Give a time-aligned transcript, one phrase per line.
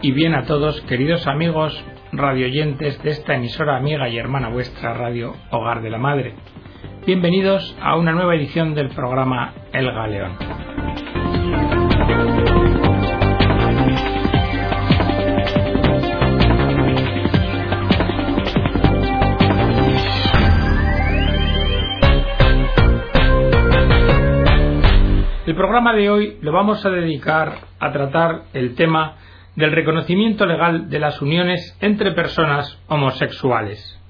[0.00, 1.76] y bien a todos, queridos amigos
[2.12, 6.34] radioyentes de esta emisora amiga y hermana vuestra Radio Hogar de la Madre.
[7.04, 10.36] Bienvenidos a una nueva edición del programa El Galeón.
[25.44, 29.16] El programa de hoy lo vamos a dedicar a tratar el tema
[29.58, 34.00] del reconocimiento legal de las uniones entre personas homosexuales.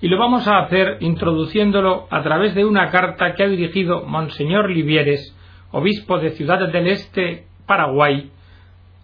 [0.00, 4.68] Y lo vamos a hacer introduciéndolo a través de una carta que ha dirigido Monseñor
[4.68, 5.38] Livieres,
[5.70, 8.32] obispo de Ciudad del Este, Paraguay,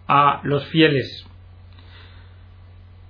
[0.05, 1.25] a los fieles.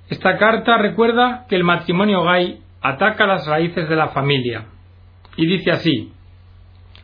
[0.08, 4.66] Esta carta recuerda que el matrimonio gay ataca las raíces de la familia
[5.36, 6.14] y dice así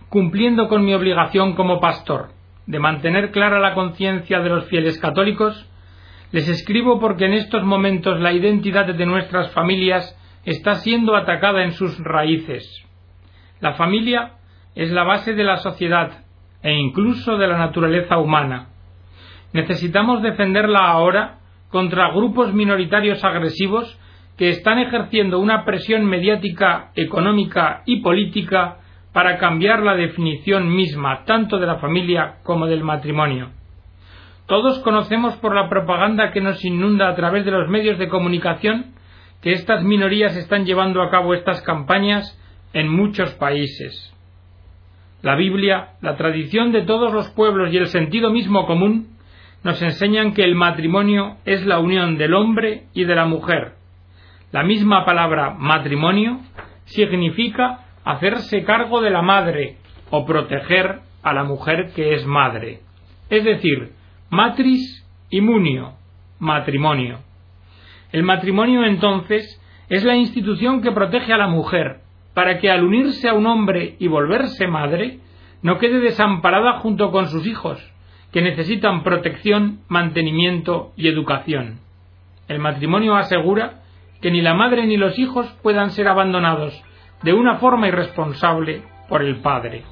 [0.10, 2.35] cumpliendo con mi obligación como pastor
[2.68, 5.70] de mantener clara la conciencia de los fieles católicos,
[6.32, 11.72] les escribo porque en estos momentos la identidad de nuestras familias está siendo atacada en
[11.74, 12.86] sus raíces.
[13.62, 14.34] La familia
[14.76, 16.26] es la base de la sociedad
[16.62, 18.70] e incluso de la naturaleza humana.
[19.54, 24.00] Necesitamos defenderla ahora contra grupos minoritarios agresivos
[24.38, 28.80] que están ejerciendo una presión mediática, económica y política
[29.16, 33.50] para cambiar la definición misma tanto de la familia como del matrimonio.
[34.46, 38.88] Todos conocemos por la propaganda que nos inunda a través de los medios de comunicación
[39.42, 42.38] que estas minorías están llevando a cabo estas campañas
[42.74, 44.14] en muchos países.
[45.22, 49.16] La Biblia, la tradición de todos los pueblos y el sentido mismo común
[49.64, 53.76] nos enseñan que el matrimonio es la unión del hombre y de la mujer.
[54.52, 56.42] La misma palabra matrimonio
[56.84, 59.78] significa hacerse cargo de la madre
[60.12, 62.80] o proteger a la mujer que es madre.
[63.30, 63.94] Es decir,
[64.30, 65.94] matris y munio,
[66.40, 67.20] matrimonio.
[68.12, 72.02] El matrimonio entonces es la institución que protege a la mujer
[72.36, 75.20] para que al unirse a un hombre y volverse madre
[75.64, 77.82] no quede desamparada junto con sus hijos,
[78.32, 81.80] que necesitan protección, mantenimiento y educación.
[82.48, 83.82] El matrimonio asegura
[84.22, 86.84] que ni la madre ni los hijos puedan ser abandonados
[87.26, 89.84] de una forma irresponsable por el Padre.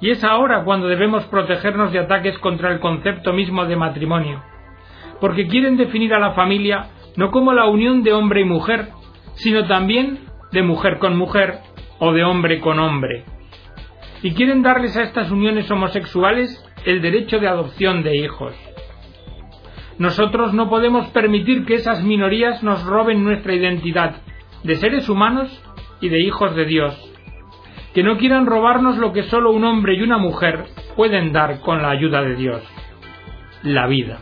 [0.00, 4.42] Y es ahora cuando debemos protegernos de ataques contra el concepto mismo de matrimonio,
[5.20, 8.88] porque quieren definir a la familia no como la unión de hombre y mujer,
[9.34, 10.20] sino también
[10.52, 11.58] de mujer con mujer
[11.98, 13.24] o de hombre con hombre.
[14.22, 18.54] Y quieren darles a estas uniones homosexuales el derecho de adopción de hijos.
[19.98, 24.22] Nosotros no podemos permitir que esas minorías nos roben nuestra identidad
[24.64, 25.62] de seres humanos
[26.02, 26.94] y de hijos de Dios,
[27.94, 30.64] que no quieran robarnos lo que solo un hombre y una mujer
[30.96, 32.62] pueden dar con la ayuda de Dios,
[33.62, 34.18] la vida.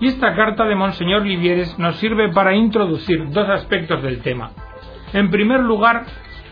[0.00, 4.50] Y esta carta de Monseñor Livieres nos sirve para introducir dos aspectos del tema.
[5.12, 6.06] En primer lugar,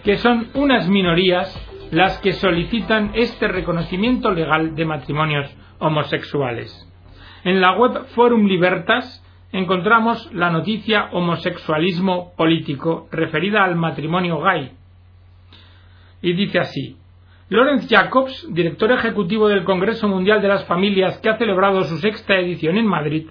[0.04, 1.56] que son unas minorías
[1.90, 6.86] las que solicitan este reconocimiento legal de matrimonios homosexuales.
[7.42, 14.72] En la web Forum Libertas encontramos la noticia homosexualismo político referida al matrimonio gay.
[16.22, 16.96] Y dice así,
[17.48, 22.36] Lawrence Jacobs, director ejecutivo del Congreso Mundial de las Familias que ha celebrado su sexta
[22.36, 23.26] edición en Madrid,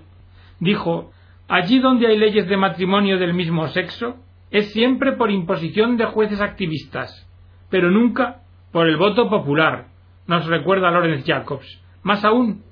[0.60, 1.12] dijo,
[1.48, 4.18] allí donde hay leyes de matrimonio del mismo sexo,
[4.52, 7.30] es siempre por imposición de jueces activistas,
[7.70, 8.42] pero nunca
[8.74, 9.88] por el voto popular,
[10.28, 11.82] nos recuerda Lawrence Jacobs.
[12.04, 12.64] Más aún,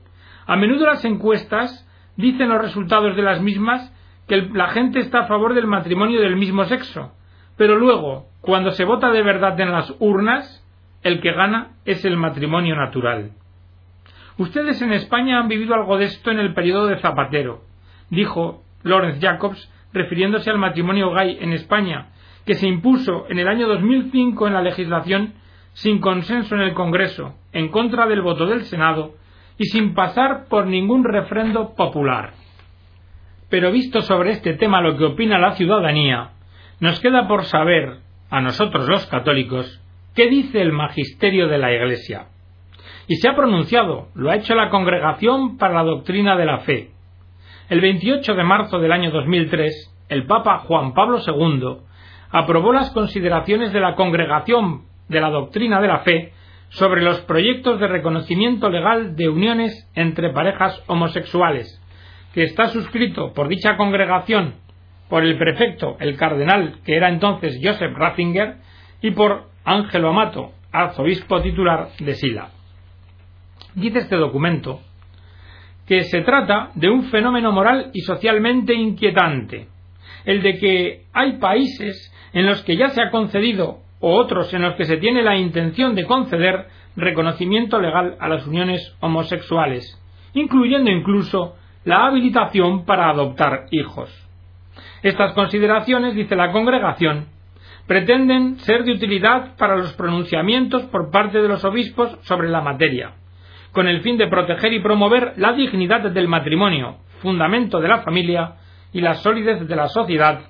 [0.45, 1.86] a menudo las encuestas
[2.17, 3.93] dicen los resultados de las mismas
[4.27, 7.13] que la gente está a favor del matrimonio del mismo sexo,
[7.55, 10.63] pero luego, cuando se vota de verdad en las urnas,
[11.03, 13.31] el que gana es el matrimonio natural.
[14.37, 17.61] Ustedes en España han vivido algo de esto en el periodo de Zapatero,
[18.09, 22.09] dijo Lawrence Jacobs, refiriéndose al matrimonio gay en España,
[22.45, 25.33] que se impuso en el año 2005 en la legislación
[25.73, 29.13] sin consenso en el Congreso, en contra del voto del Senado
[29.57, 32.33] y sin pasar por ningún refrendo popular.
[33.49, 36.31] Pero visto sobre este tema lo que opina la ciudadanía,
[36.79, 37.99] nos queda por saber,
[38.29, 39.81] a nosotros los católicos,
[40.15, 42.27] qué dice el magisterio de la Iglesia.
[43.07, 46.91] Y se ha pronunciado, lo ha hecho la Congregación para la Doctrina de la Fe.
[47.69, 51.77] El 28 de marzo del año 2003, el Papa Juan Pablo II
[52.31, 56.33] aprobó las consideraciones de la Congregación de la Doctrina de la Fe
[56.69, 61.81] sobre los proyectos de reconocimiento legal de uniones entre parejas homosexuales,
[62.33, 64.55] que está suscrito por dicha congregación
[65.09, 68.57] por el prefecto, el cardenal, que era entonces Joseph Ratzinger,
[69.01, 72.49] y por Ángelo Amato, arzobispo titular de Sila.
[73.75, 74.81] Dice este documento
[75.87, 79.67] que se trata de un fenómeno moral y socialmente inquietante,
[80.25, 84.61] el de que hay países en los que ya se ha concedido o otros en
[84.61, 89.99] los que se tiene la intención de conceder reconocimiento legal a las uniones homosexuales,
[90.33, 91.55] incluyendo incluso
[91.85, 94.09] la habilitación para adoptar hijos.
[95.03, 97.27] Estas consideraciones, dice la congregación,
[97.87, 103.13] pretenden ser de utilidad para los pronunciamientos por parte de los obispos sobre la materia,
[103.71, 108.55] con el fin de proteger y promover la dignidad del matrimonio, fundamento de la familia
[108.91, 110.41] y la solidez de la sociedad,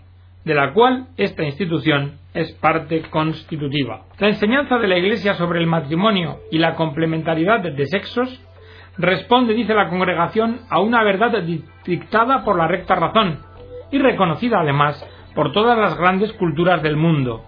[0.44, 4.05] de la cual esta institución es parte constitutiva.
[4.19, 8.41] La enseñanza de la Iglesia sobre el matrimonio y la complementariedad de sexos
[8.97, 11.43] responde, dice la congregación, a una verdad
[11.85, 13.39] dictada por la recta razón
[13.91, 15.03] y reconocida además
[15.33, 17.43] por todas las grandes culturas del mundo.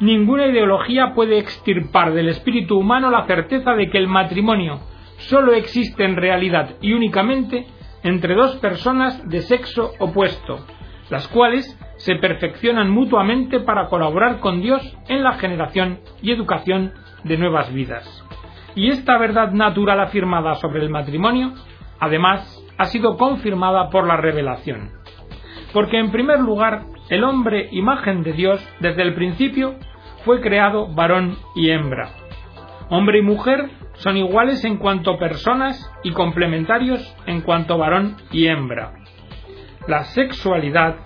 [0.00, 4.80] Ninguna ideología puede extirpar del espíritu humano la certeza de que el matrimonio
[5.18, 7.66] solo existe en realidad y únicamente
[8.02, 10.64] entre dos personas de sexo opuesto,
[11.10, 16.92] las cuales se perfeccionan mutuamente para colaborar con Dios en la generación y educación
[17.24, 18.24] de nuevas vidas.
[18.74, 21.52] Y esta verdad natural afirmada sobre el matrimonio,
[21.98, 24.92] además, ha sido confirmada por la revelación.
[25.72, 29.74] Porque en primer lugar, el hombre, imagen de Dios, desde el principio,
[30.24, 32.10] fue creado varón y hembra.
[32.88, 38.99] Hombre y mujer son iguales en cuanto personas y complementarios en cuanto varón y hembra.
[39.86, 40.96] La sexualidad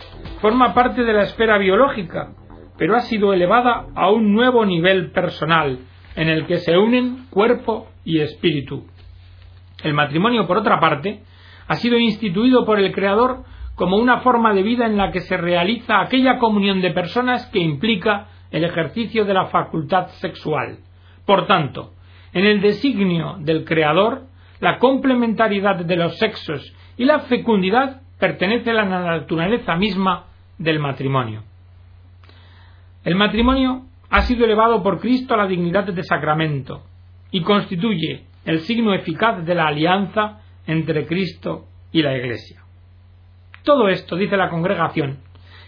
[0.41, 2.33] forma parte de la esfera biológica,
[2.77, 5.79] pero ha sido elevada a un nuevo nivel personal,
[6.17, 8.85] en el que se unen cuerpo y espíritu.
[9.83, 11.23] El matrimonio, por otra parte,
[11.69, 13.45] ha sido instituido por el Creador
[13.77, 17.61] como una forma de vida en la que se realiza aquella comunión de personas que
[17.61, 20.79] implica el ejercicio de la facultad sexual.
[21.27, 21.93] Por tanto,
[22.33, 24.23] en el designio del Creador,
[24.61, 30.27] la complementariedad de los sexos y la fecundidad pertenece a la naturaleza misma
[30.59, 31.43] del matrimonio.
[33.05, 36.83] El matrimonio ha sido elevado por Cristo a la dignidad de sacramento
[37.31, 42.63] y constituye el signo eficaz de la alianza entre Cristo y la Iglesia.
[43.63, 45.19] Todo esto, dice la congregación,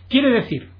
[0.08, 0.70] quiere decir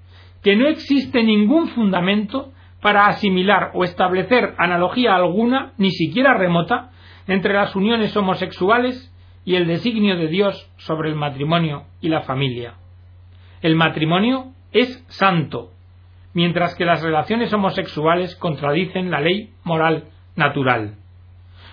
[0.43, 6.91] que no existe ningún fundamento para asimilar o establecer analogía alguna, ni siquiera remota,
[7.27, 9.13] entre las uniones homosexuales
[9.47, 12.75] y el designio de Dios sobre el matrimonio y la familia.
[13.63, 15.71] El matrimonio es santo,
[16.35, 20.97] mientras que las relaciones homosexuales contradicen la ley moral natural.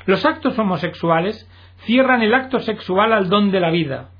[0.05, 1.49] Los actos homosexuales
[1.79, 4.11] cierran el acto sexual al don de la vida,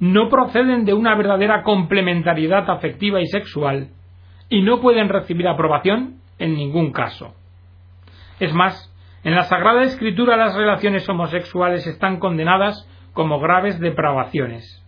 [0.00, 3.90] no proceden de una verdadera complementariedad afectiva y sexual
[4.48, 7.34] y no pueden recibir aprobación en ningún caso.
[8.40, 8.90] Es más,
[9.22, 14.82] en la Sagrada Escritura las relaciones homosexuales están condenadas como graves depravaciones.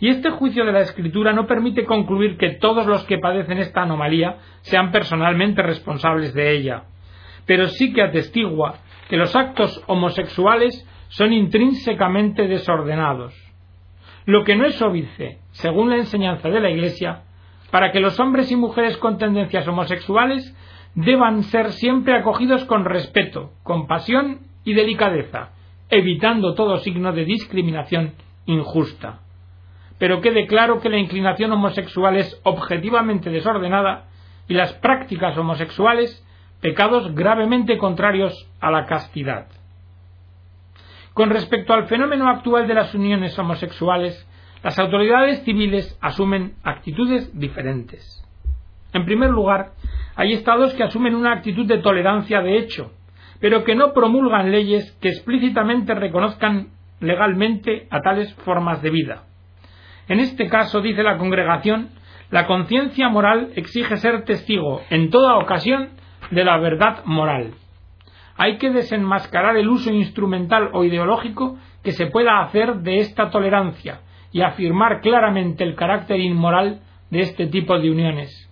[0.00, 3.82] Y este juicio de la Escritura no permite concluir que todos los que padecen esta
[3.82, 6.84] anomalía sean personalmente responsables de ella,
[7.46, 8.76] pero sí que atestigua
[9.08, 13.34] que los actos homosexuales son intrínsecamente desordenados,
[14.24, 17.22] lo que no es óbice, según la enseñanza de la Iglesia,
[17.70, 20.54] para que los hombres y mujeres con tendencias homosexuales
[21.04, 25.50] deban ser siempre acogidos con respeto, compasión y delicadeza,
[25.90, 28.14] evitando todo signo de discriminación
[28.46, 29.20] injusta.
[29.98, 34.06] Pero quede claro que la inclinación homosexual es objetivamente desordenada
[34.48, 36.24] y las prácticas homosexuales
[36.60, 39.46] pecados gravemente contrarios a la castidad.
[41.14, 44.26] Con respecto al fenómeno actual de las uniones homosexuales,
[44.64, 48.24] las autoridades civiles asumen actitudes diferentes.
[48.92, 49.72] En primer lugar,
[50.18, 52.92] hay estados que asumen una actitud de tolerancia de hecho,
[53.40, 56.68] pero que no promulgan leyes que explícitamente reconozcan
[57.00, 59.22] legalmente a tales formas de vida.
[60.08, 61.88] En este caso, dice la congregación,
[62.30, 65.90] la conciencia moral exige ser testigo en toda ocasión
[66.30, 67.54] de la verdad moral
[68.38, 74.00] hay que desenmascarar el uso instrumental o ideológico que se pueda hacer de esta tolerancia
[74.30, 78.47] y afirmar claramente el carácter inmoral de este tipo de uniones.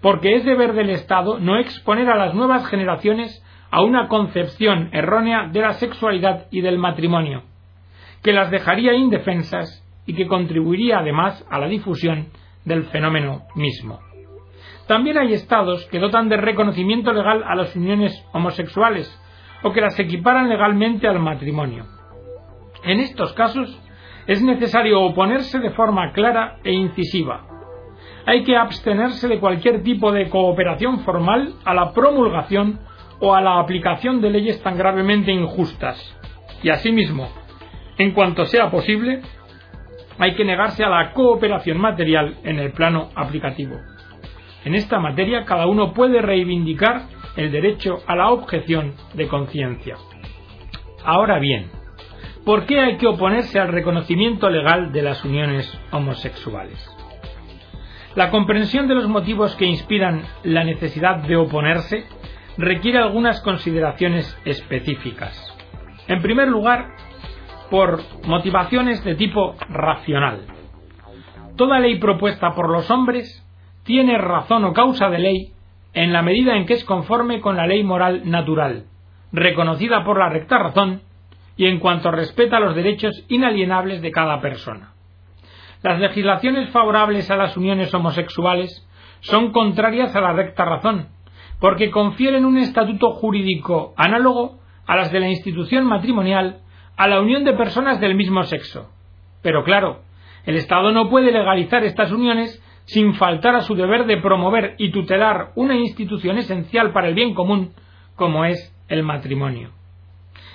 [0.00, 5.48] Porque es deber del Estado no exponer a las nuevas generaciones a una concepción errónea
[5.52, 7.42] de la sexualidad y del matrimonio,
[8.22, 12.28] que las dejaría indefensas y que contribuiría además a la difusión
[12.64, 14.00] del fenómeno mismo.
[14.86, 19.06] También hay estados que dotan de reconocimiento legal a las uniones homosexuales,
[19.62, 21.84] o que las equiparan legalmente al matrimonio.
[22.84, 23.78] En estos casos
[24.26, 27.47] es necesario oponerse de forma clara e incisiva.
[28.28, 32.78] Hay que abstenerse de cualquier tipo de cooperación formal a la promulgación
[33.20, 35.96] o a la aplicación de leyes tan gravemente injustas.
[36.62, 37.30] Y asimismo,
[37.96, 39.22] En cuanto sea posible,
[40.18, 43.76] hay que negarse a la cooperación material en el plano aplicativo.
[44.62, 47.04] En esta materia cada uno puede reivindicar
[47.34, 49.96] el derecho a la objeción de conciencia.
[51.02, 51.70] Ahora bien,
[52.44, 56.97] ¿por qué hay que oponerse al reconocimiento legal de las uniones homosexuales?
[58.14, 62.04] La comprensión de los motivos que inspiran la necesidad de oponerse
[62.56, 65.54] requiere algunas consideraciones específicas.
[66.08, 66.88] En primer lugar,
[67.70, 70.40] por motivaciones de tipo racional.
[71.56, 73.44] Toda ley propuesta por los hombres
[73.84, 75.52] tiene razón o causa de ley
[75.92, 78.84] en la medida en que es conforme con la ley moral natural,
[79.32, 81.02] reconocida por la recta razón
[81.56, 84.92] y en cuanto respeta los derechos inalienables de cada persona.
[85.82, 88.86] Las legislaciones favorables a las uniones homosexuales
[89.20, 91.08] son contrarias a la recta razón,
[91.60, 96.60] porque confieren un estatuto jurídico análogo a las de la institución matrimonial
[96.96, 98.90] a la unión de personas del mismo sexo.
[99.42, 100.02] Pero claro,
[100.44, 104.90] el Estado no puede legalizar estas uniones sin faltar a su deber de promover y
[104.90, 107.72] tutelar una institución esencial para el bien común,
[108.16, 109.70] como es el matrimonio.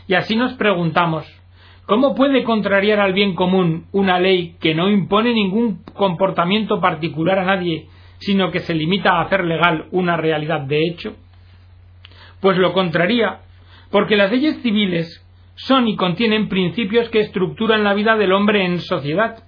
[0.08, 1.26] Y así nos preguntamos,
[1.86, 7.46] ¿cómo puede contrariar al bien común una ley que no impone ningún comportamiento particular a
[7.46, 7.88] nadie,
[8.20, 11.16] sino que se limita a hacer legal una realidad de hecho?
[12.40, 13.40] Pues lo contraría,
[13.92, 15.26] porque las leyes civiles
[15.56, 19.44] son y contienen principios que estructuran la vida del hombre en sociedad,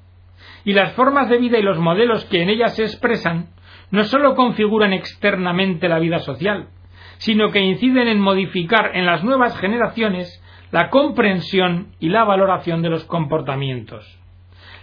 [0.64, 3.50] y las formas de vida y los modelos que en ellas se expresan
[3.92, 6.70] no sólo configuran externamente la vida social,
[7.18, 10.42] sino que inciden en modificar en las nuevas generaciones
[10.72, 14.20] la comprensión y la valoración de los comportamientos.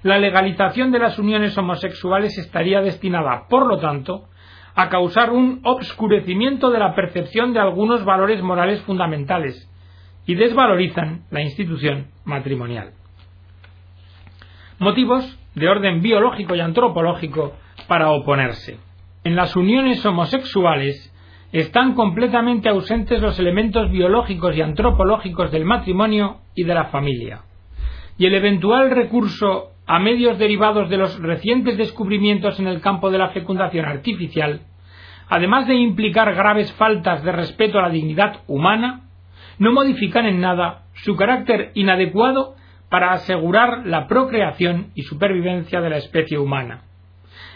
[0.02, 4.28] La legalización de las uniones homosexuales estaría destinada, por lo tanto,
[4.74, 9.68] a causar un obscurecimiento de la percepción de algunos valores morales fundamentales,
[10.26, 12.92] y desvalorizan la institución matrimonial.
[14.78, 17.54] Motivos de orden biológico y antropológico
[17.88, 18.78] para oponerse.
[19.24, 21.11] En las uniones homosexuales
[21.52, 27.42] están completamente ausentes los elementos biológicos y antropológicos del matrimonio y de la familia.
[28.16, 33.18] Y el eventual recurso a medios derivados de los recientes descubrimientos en el campo de
[33.18, 34.62] la fecundación artificial,
[35.28, 39.02] además de implicar graves faltas de respeto a la dignidad humana,
[39.58, 42.54] no modifican en nada su carácter inadecuado
[42.88, 46.84] para asegurar la procreación y supervivencia de la especie humana.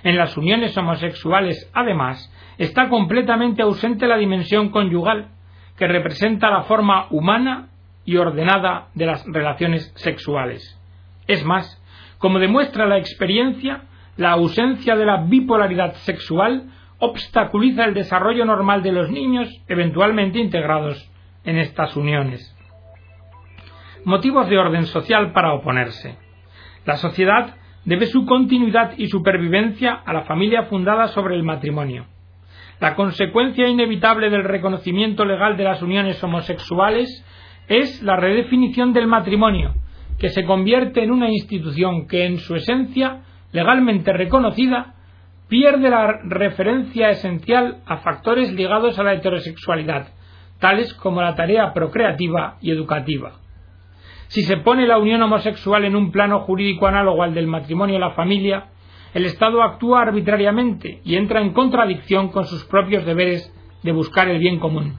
[0.06, 5.30] En las uniones homosexuales, además, está completamente ausente la dimensión conyugal,
[5.76, 7.70] que representa la forma humana
[8.04, 10.80] y ordenada de las relaciones sexuales.
[11.26, 11.82] Es más,
[12.18, 13.82] como demuestra la experiencia,
[14.16, 16.70] la ausencia de la bipolaridad sexual
[17.00, 21.10] obstaculiza el desarrollo normal de los niños eventualmente integrados
[21.42, 22.56] en estas uniones.
[24.04, 26.16] Motivos de orden social para oponerse.
[26.84, 32.06] La sociedad debe su continuidad y supervivencia a la familia fundada sobre el matrimonio.
[32.80, 37.24] La consecuencia inevitable del reconocimiento legal de las uniones homosexuales
[37.68, 39.74] es la redefinición del matrimonio,
[40.18, 44.94] que se convierte en una institución que en su esencia, legalmente reconocida,
[45.48, 50.08] pierde la referencia esencial a factores ligados a la heterosexualidad,
[50.58, 53.45] tales como la tarea procreativa y educativa.
[54.28, 58.00] Si se pone la unión homosexual en un plano jurídico análogo al del matrimonio y
[58.00, 58.70] la familia,
[59.14, 63.52] el Estado actúa arbitrariamente y entra en contradicción con sus propios deberes
[63.82, 64.98] de buscar el bien común.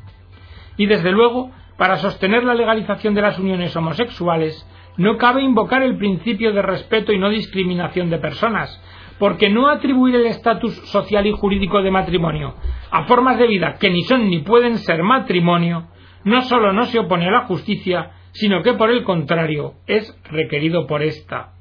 [0.77, 4.65] Y desde luego, para sostener la legalización de las uniones homosexuales,
[4.97, 8.81] no cabe invocar el principio de respeto y no discriminación de personas,
[9.19, 12.55] porque no atribuir el estatus social y jurídico de matrimonio
[12.89, 15.87] a formas de vida que ni son ni pueden ser matrimonio,
[16.23, 20.87] no sólo no se opone a la justicia, sino que por el contrario es requerido
[20.87, 21.53] por ésta.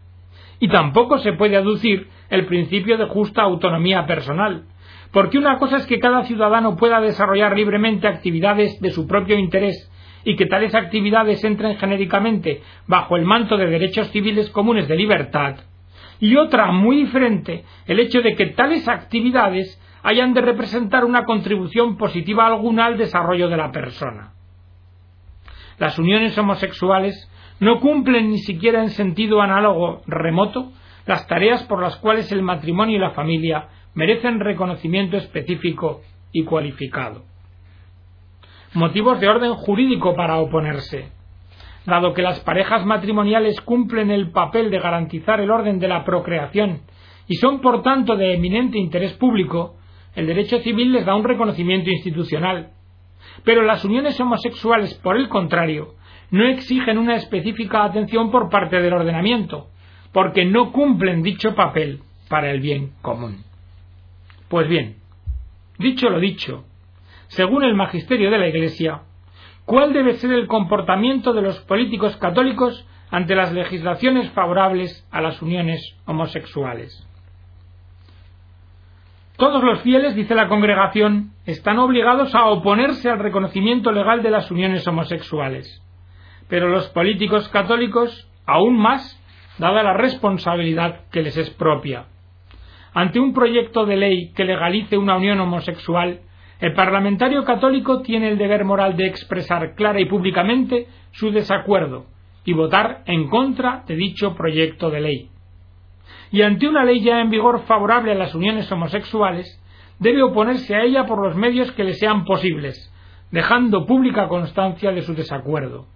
[0.58, 4.64] Y tampoco se puede aducir el principio de justa autonomía personal,
[5.12, 9.90] porque una cosa es que cada ciudadano pueda desarrollar libremente actividades de su propio interés
[10.24, 15.56] y que tales actividades entren genéricamente bajo el manto de derechos civiles comunes de libertad,
[16.18, 21.96] y otra muy diferente el hecho de que tales actividades hayan de representar una contribución
[21.96, 24.32] positiva alguna al desarrollo de la persona.
[25.78, 27.30] Las uniones homosexuales
[27.60, 30.72] no cumplen ni siquiera en sentido análogo remoto
[31.06, 36.02] las tareas por las cuales el matrimonio y la familia merecen reconocimiento específico
[36.32, 37.22] y cualificado.
[38.74, 41.16] Motivos de orden jurídico para oponerse
[41.86, 46.80] dado que las parejas matrimoniales cumplen el papel de garantizar el orden de la procreación
[47.28, 49.76] y son por tanto de eminente interés público,
[50.14, 52.70] el derecho civil les da un reconocimiento institucional.
[53.44, 55.94] Pero las uniones homosexuales, por el contrario,
[56.30, 59.68] no exigen una específica atención por parte del ordenamiento,
[60.12, 63.44] porque no cumplen dicho papel para el bien común.
[64.48, 64.96] Pues bien,
[65.78, 66.64] dicho lo dicho,
[67.28, 69.02] según el magisterio de la Iglesia,
[69.64, 75.42] ¿cuál debe ser el comportamiento de los políticos católicos ante las legislaciones favorables a las
[75.42, 77.06] uniones homosexuales?
[79.36, 84.50] Todos los fieles, dice la congregación, están obligados a oponerse al reconocimiento legal de las
[84.50, 85.82] uniones homosexuales.
[86.48, 89.22] Pero los políticos católicos, aún más,
[89.58, 92.06] dada la responsabilidad que les es propia.
[92.94, 96.20] Ante un proyecto de ley que legalice una unión homosexual,
[96.58, 102.06] el parlamentario católico tiene el deber moral de expresar clara y públicamente su desacuerdo
[102.46, 105.30] y votar en contra de dicho proyecto de ley
[106.30, 109.62] y ante una ley ya en vigor favorable a las uniones homosexuales,
[109.98, 112.92] debe oponerse a ella por los medios que le sean posibles,
[113.30, 115.86] dejando pública constancia de su desacuerdo.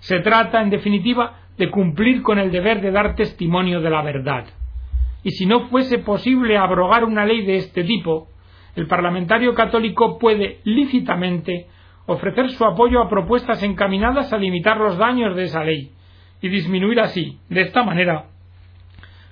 [0.00, 4.46] Se trata, en definitiva, de cumplir con el deber de dar testimonio de la verdad.
[5.22, 8.28] Y si no fuese posible abrogar una ley de este tipo,
[8.74, 11.68] el parlamentario católico puede lícitamente
[12.06, 15.92] ofrecer su apoyo a propuestas encaminadas a limitar los daños de esa ley
[16.40, 18.31] y disminuir así, de esta manera,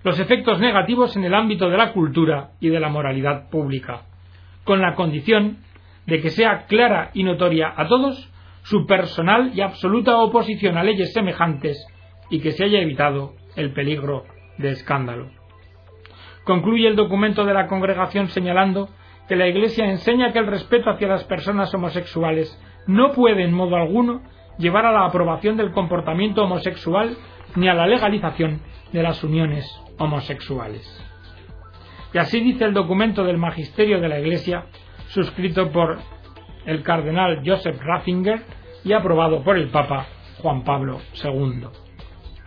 [0.02, 4.02] los efectos negativos en el ámbito de la cultura y de la moralidad pública,
[4.64, 5.58] con la condición
[6.06, 8.30] de que sea clara y notoria a todos
[8.62, 11.86] su personal y absoluta oposición a leyes semejantes
[12.30, 14.24] y que se haya evitado el peligro
[14.58, 15.30] de escándalo.
[16.44, 18.88] Concluye el documento de la congregación señalando
[19.28, 23.76] que la Iglesia enseña que el respeto hacia las personas homosexuales no puede en modo
[23.76, 24.22] alguno
[24.58, 27.16] llevar a la aprobación del comportamiento homosexual
[27.54, 28.60] ni a la legalización
[28.92, 29.66] de las uniones
[30.00, 31.06] homosexuales.
[32.12, 34.64] Y así dice el documento del Magisterio de la Iglesia,
[35.08, 35.98] suscrito por
[36.66, 38.42] el cardenal Joseph Ratzinger
[38.82, 40.06] y aprobado por el Papa
[40.42, 41.68] Juan Pablo II.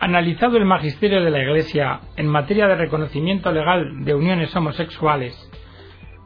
[0.00, 5.34] Analizado el Magisterio de la Iglesia en materia de reconocimiento legal de uniones homosexuales,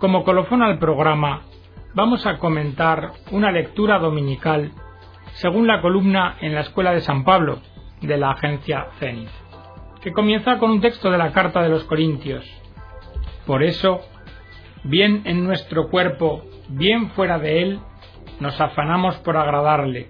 [0.00, 1.42] como colofón al programa,
[1.94, 4.72] vamos a comentar una lectura dominical
[5.34, 7.60] según la columna en la Escuela de San Pablo
[8.00, 9.28] de la agencia Zenit
[10.02, 12.44] que comienza con un texto de la carta de los Corintios.
[13.46, 14.00] Por eso,
[14.84, 17.80] bien en nuestro cuerpo, bien fuera de él,
[18.40, 20.08] nos afanamos por agradarle,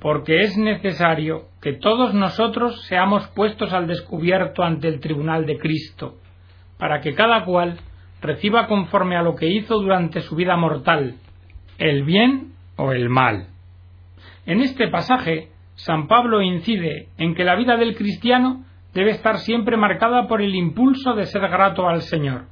[0.00, 6.16] porque es necesario que todos nosotros seamos puestos al descubierto ante el tribunal de Cristo,
[6.78, 7.78] para que cada cual
[8.20, 11.16] reciba conforme a lo que hizo durante su vida mortal,
[11.78, 13.48] el bien o el mal.
[14.46, 19.76] En este pasaje San Pablo incide en que la vida del cristiano debe estar siempre
[19.76, 22.46] marcada por el impulso de ser grato al Señor.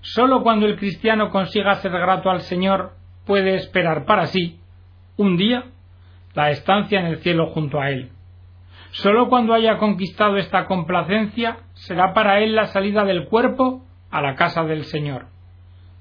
[0.00, 4.58] Sólo cuando el cristiano consiga ser grato al Señor puede esperar para sí,
[5.16, 5.66] un día,
[6.34, 8.10] la estancia en el cielo junto a Él.
[8.90, 14.34] Sólo cuando haya conquistado esta complacencia será para Él la salida del cuerpo a la
[14.34, 15.26] casa del Señor.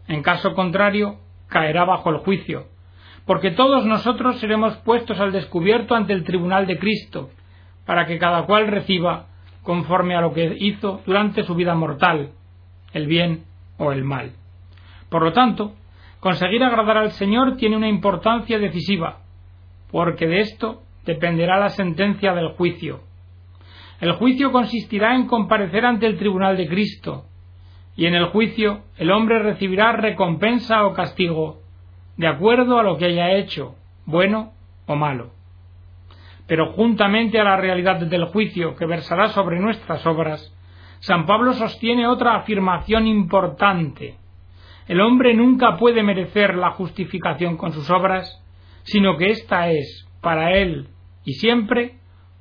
[0.07, 2.67] En caso contrario, caerá bajo el juicio,
[3.25, 7.29] porque todos nosotros seremos puestos al descubierto ante el tribunal de Cristo,
[7.85, 9.27] para que cada cual reciba,
[9.63, 12.31] conforme a lo que hizo durante su vida mortal,
[12.93, 13.43] el bien
[13.77, 14.31] o el mal.
[15.09, 15.73] Por lo tanto,
[16.19, 19.19] conseguir agradar al Señor tiene una importancia decisiva,
[19.91, 23.01] porque de esto dependerá la sentencia del juicio.
[23.99, 27.25] El juicio consistirá en comparecer ante el tribunal de Cristo,
[27.95, 31.60] y en el juicio el hombre recibirá recompensa o castigo,
[32.17, 34.53] de acuerdo a lo que haya hecho, bueno
[34.85, 35.31] o malo.
[36.47, 40.53] Pero juntamente a la realidad del juicio que versará sobre nuestras obras,
[40.99, 44.17] San Pablo sostiene otra afirmación importante.
[44.87, 48.43] El hombre nunca puede merecer la justificación con sus obras,
[48.83, 50.89] sino que ésta es, para él
[51.23, 51.95] y siempre,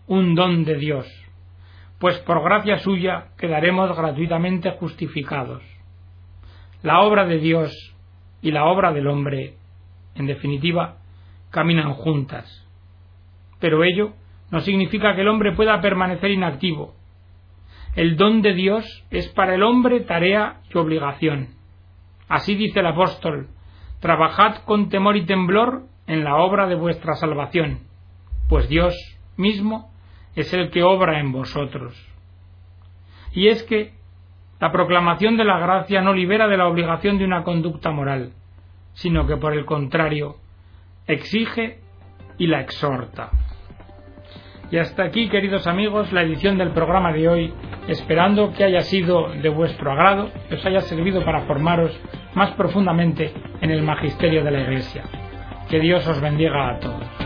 [0.06, 1.06] un don de Dios,
[1.98, 5.62] pues por gracia suya quedaremos gratuitamente justificados.
[6.82, 7.94] La obra de Dios
[8.42, 9.54] y la obra del hombre
[10.14, 10.98] en definitiva,
[11.50, 12.66] caminan juntas.
[13.58, 14.12] Pero ello
[14.50, 16.94] no significa que el hombre pueda permanecer inactivo.
[17.94, 21.48] El don de Dios es para el hombre tarea y obligación.
[22.28, 23.48] Así dice el apóstol,
[24.00, 27.80] trabajad con temor y temblor en la obra de vuestra salvación,
[28.48, 28.94] pues Dios
[29.36, 29.92] mismo
[30.34, 31.94] es el que obra en vosotros.
[33.32, 33.94] Y es que
[34.60, 38.32] la proclamación de la gracia no libera de la obligación de una conducta moral,
[38.92, 40.36] sino que por el contrario
[41.06, 41.80] exige
[42.38, 43.30] y la exhorta.
[44.70, 47.52] Y hasta aquí, queridos amigos, la edición del programa de hoy,
[47.88, 51.98] esperando que haya sido de vuestro agrado, que os haya servido para formaros
[52.34, 55.02] más profundamente en el magisterio de la Iglesia.
[55.68, 57.19] Que Dios os bendiga a todos.